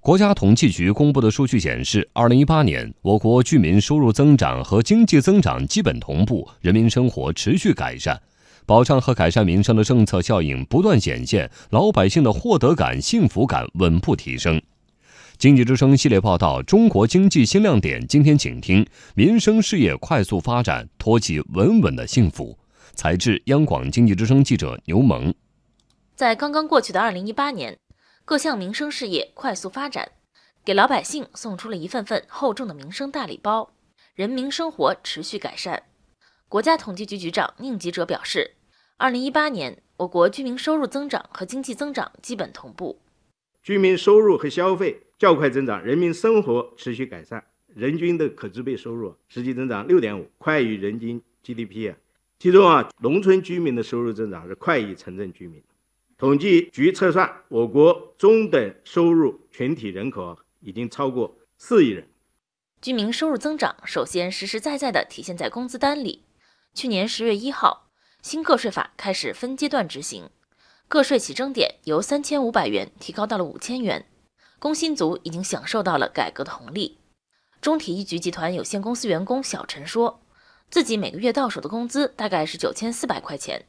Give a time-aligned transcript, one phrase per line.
[0.00, 8.18] 国家统计局公布的数据显示，二零一八年我国居民收入增长和经济增长基本同步，人民生活持续改善，
[8.64, 14.60] 保障和改善民生的政策效应不断显现，老百姓的获得感、幸福感稳步提升。
[15.36, 22.56] 经济之声系列报道《中国经济新亮点》，今天请听：民生事业快速发展，托起稳稳的幸福。
[22.94, 25.34] 采制：央广经济之声记者牛萌。
[26.14, 27.76] 在刚刚过去的二零一八年，
[28.30, 30.12] 各项民生事业快速发展，
[30.64, 33.72] 给老百姓送出了一份份厚重的民生大礼包，
[34.14, 35.82] 人民生活持续改善。
[36.48, 38.52] 国家统计局局长宁吉喆表示，
[38.98, 43.00] 二零一八年我国居民收入增长和经济增长基本同步，
[43.64, 45.02] 居民收入和消费。
[45.18, 51.98] 较快增长，人民生活持续改善，人均的可支配收入实际增长六点五，快于人均 GDP 啊。
[52.38, 55.60] 其中啊，农村居民的收入增长是快于城镇居民。
[56.20, 62.06] 统计局测算，我国中等收入群体人口已经超过四亿人。
[62.82, 66.26] 居民收入增长首先实实在在地体现在工资单里。
[66.74, 67.88] 去年十月一号，
[68.20, 70.28] 新个税法开始分阶段执行，
[70.88, 74.04] 个税起征点由三千五百元提高到了五千元。
[74.58, 76.98] 工薪族已经享受到了改革的红利。
[77.62, 80.20] 中体一局集团有限公司员工小陈说，
[80.68, 83.64] 自己每个月到手的工资大概是九千四百块钱，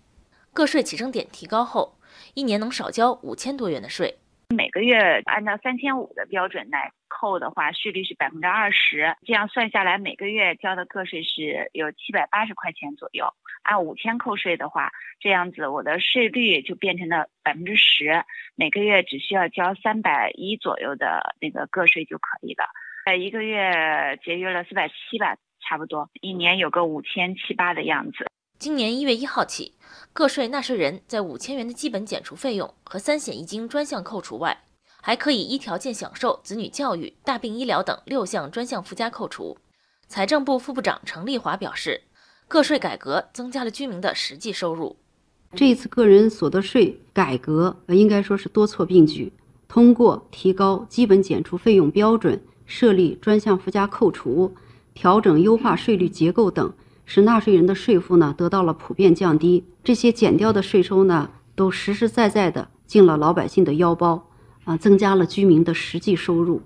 [0.51, 1.97] 个税起征点提高后，
[2.33, 4.17] 一年能少交五千多元的税。
[4.55, 13.33] 每个月按照三千五的标准来扣的话，税率是百分之二十，这样算下来，每个月交的个税是有七百八十块钱左右。
[13.63, 22.65] 按五千扣税的话，这样子我的税率就变成了百分之十，每个月只需要交三百一左右的那个个税就可以了。
[23.05, 28.25] 呃，一个月节约了四百七吧，差不多，一年有个五千七八的样子。
[28.61, 29.73] 今年一月一号起，
[30.13, 34.65] 个税纳税人在五千元的基本减除费用和三险一金专项扣除外，
[35.01, 39.57] 还可以依条件享受子女教育、大病医疗等六项专项附加扣除。
[40.07, 42.03] 财政部副部长程丽华表示。
[42.47, 44.95] 个税改革增加了居民的实际收入。
[45.55, 49.33] 这一次个人所得税改革，应该说是多措并举。
[49.67, 54.53] 通过提高基本减除费用标准、设立专项附加扣除、
[54.93, 56.71] 调整优化税率结构等，
[57.13, 59.67] 使纳税人的税负呢得到了普遍降低。
[59.83, 64.29] 这些减掉的税收呢，都实实在在的进了老百姓的腰包，
[64.63, 66.61] 啊，增加了居民的实际收入。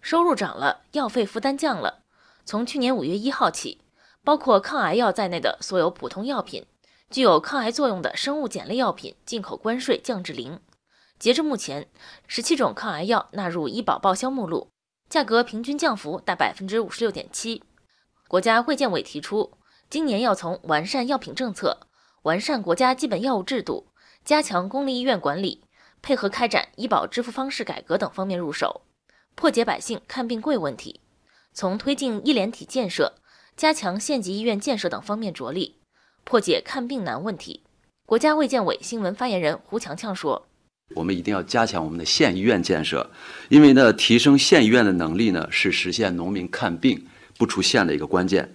[0.00, 2.04] 收入涨了，药费负担降了。
[2.46, 3.80] 从去年五月一号起。
[4.24, 6.64] 包括抗癌药在内的所有普通药品，
[7.10, 10.60] 具有抗癌作用的生物碱类药品进口关税降至零。
[11.18, 11.88] 截至目前，
[12.28, 14.68] 十七种抗癌药纳入医保报销目录，
[15.10, 17.64] 价格平均降幅达百分之五十六点七。
[18.28, 19.50] 国家卫健委提出，
[19.92, 21.80] 今年要从完善药品政策、
[22.22, 23.88] 完善国家基本药物制度、
[24.24, 25.64] 加强公立医院管理、
[26.00, 28.80] 配合开展医保支付方式改革等方面入手，
[29.34, 31.00] 破解百姓看病贵问题，
[31.52, 33.12] 从推进医联体建设。
[33.54, 35.76] 加强县级医院建设等方面着力，
[36.24, 37.62] 破解看病难问题。
[38.06, 40.48] 国家卫健委新闻发言人胡强强说
[40.96, 43.10] ：“我们一定要加强我们的县医院建设，
[43.50, 48.54] 因为呢，提升县医院的能力呢，是实现农民看病不出县的一个关键。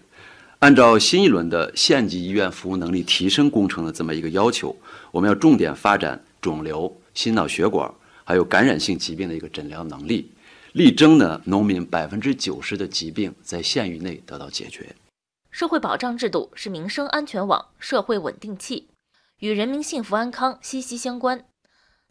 [0.59, 4.75] 按照新一轮的县级医院服务能力提升工程的这么一个要求，
[5.11, 10.31] 我们要重点发展肿瘤、心脑血管还有感染性疾病的一个诊疗能力。”
[10.73, 14.95] 力争呢，农民百分之九十的疾病在县域内得到解决。
[15.51, 18.87] 社会保障制度是民生安全网、社会稳定器，
[19.39, 21.45] 与人民幸福安康息息相关。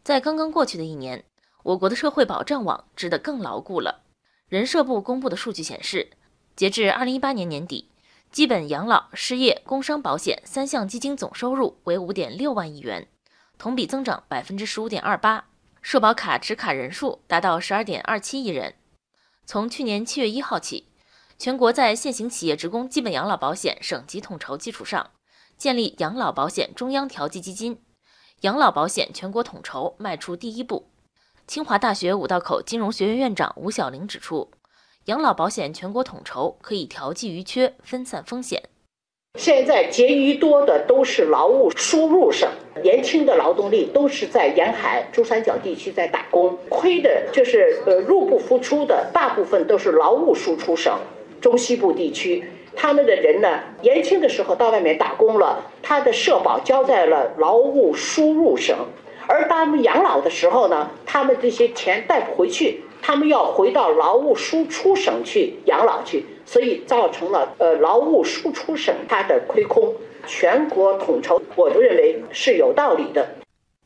[0.03, 1.25] 在刚刚过去的一年，
[1.63, 4.03] 我国的社会保障网织得更牢固了。
[4.47, 6.11] 人社部公布的数据显示，
[6.55, 7.89] 截至二零一八年年底，
[8.37, 13.07] 基本养老、失业、工伤保险三项基金总收入为五点六万亿元，
[13.57, 15.47] 同比增长百分之十五点二八。
[15.81, 18.75] 社保卡持卡人数达到十二点二七亿人。
[19.47, 20.91] 从去年七月一号起，
[21.39, 25.09] 全国在现行企业职工基本养老保险省级统筹基础上，
[25.57, 27.81] 建立养老保险中央调剂基金，
[28.41, 30.91] 养老保险全国统筹迈出第一步。
[31.47, 34.51] 清华大学五道口金融学院院长吴晓玲指出，
[35.07, 38.61] 养老保险全国统筹可以调剂余缺，分散风险。
[39.39, 42.49] 现在结余多的都是劳务输入省，
[42.83, 50.99] 年轻的劳动力都是在沿海珠三角地区在打工，亏的就是呃入不敷出的，大部分都是劳务输出省，
[51.39, 52.43] 中西部地区，
[52.75, 58.75] 他们的人呢，年轻的时候到外面打工了，他的社保交在了劳务输入省，
[59.25, 62.81] 而他们养老的时候呢，他们这些钱带不回去。
[63.07, 69.95] 他们要回到劳务输出省去养老去，所以造成了呃劳务输出省它的亏空。
[70.27, 73.35] 全国统筹，我就认为是有道理的。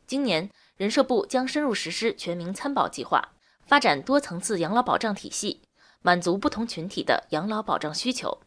[0.08, 3.28] 今年，人社部将深入实施全民参保计划，
[3.64, 5.60] 发展多层次养老保障体系，
[6.02, 8.40] 满足不同群体的养老保障需求。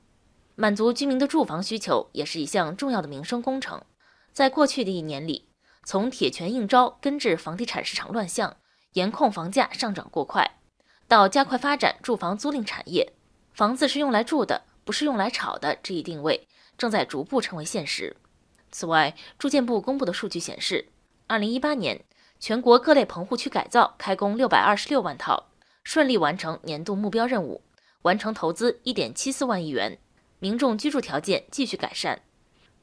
[0.56, 3.81] 满足居民的住房需求也是一项重要的民生工程。
[4.33, 5.48] 在过去的一年里，
[5.86, 8.57] 从铁拳应招根治房地产市场乱象，
[8.92, 10.60] 严控房价上涨过快，
[11.07, 13.13] 到加快发展住房租赁产业，
[13.54, 16.48] 房子是用来住的，不是用来炒的这一定位
[16.78, 18.16] 正在逐步成为现实。
[18.72, 20.90] 此外，住建部公布的数据显示，
[21.28, 22.04] 二零一八年
[22.40, 25.46] 全国各类棚户区改造开工六百二十六万套，
[25.84, 27.62] 顺利完成年度目标任务，
[28.02, 30.00] 完成投资一点七四万亿元，
[30.40, 32.24] 民众居住条件继续改善。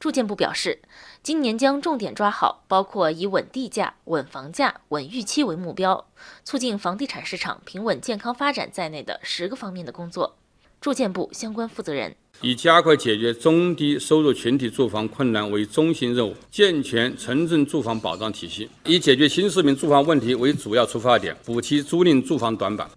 [0.03, 0.79] 住建部表示，
[1.23, 6.09] 今年将重点抓好包括以稳地价、稳房价、稳预期为目标，
[6.43, 10.35] 促进房地产市场平稳健康发展在内的十个方面的工作。
[10.81, 12.17] 住建部相关负责人。
[12.41, 22.89] 以加快解决中低收入群体住房困难为中心任务，健全城镇住房保障体系；以解决新市民住房问题为主要出发点，补齐租赁住房短板。